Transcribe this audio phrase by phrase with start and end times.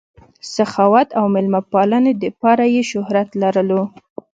[0.55, 3.81] سخاوت او مېلمه پالنې دپاره ئې شهرت لرلو